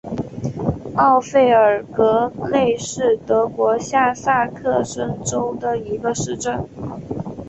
[0.95, 6.67] 奥费尔格内是德国下萨克森州的一个市镇。